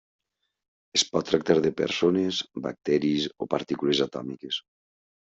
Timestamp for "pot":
1.09-1.27